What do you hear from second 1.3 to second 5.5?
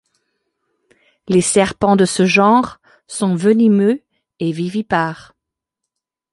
serpents de ce genre sont venimeux et vivipares.